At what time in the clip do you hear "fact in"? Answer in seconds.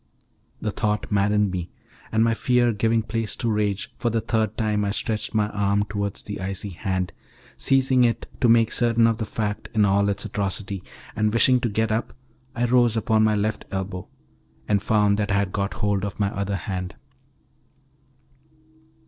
9.25-9.85